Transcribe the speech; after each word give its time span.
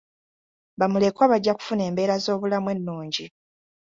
Bamulekwa 0.79 1.25
bajja 1.31 1.51
kufuna 1.57 1.81
embeera 1.89 2.15
z'obulamu 2.23 2.67
ennungi. 2.75 3.25